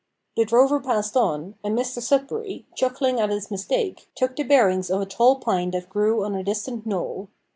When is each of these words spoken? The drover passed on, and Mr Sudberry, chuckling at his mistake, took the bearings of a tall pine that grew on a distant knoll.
The 0.35 0.45
drover 0.45 0.79
passed 0.79 1.15
on, 1.15 1.59
and 1.63 1.77
Mr 1.77 2.01
Sudberry, 2.01 2.65
chuckling 2.75 3.19
at 3.19 3.29
his 3.29 3.51
mistake, 3.51 4.09
took 4.15 4.35
the 4.35 4.41
bearings 4.41 4.89
of 4.89 4.99
a 5.01 5.05
tall 5.05 5.35
pine 5.35 5.69
that 5.69 5.89
grew 5.89 6.25
on 6.25 6.33
a 6.33 6.43
distant 6.43 6.87
knoll. 6.87 7.27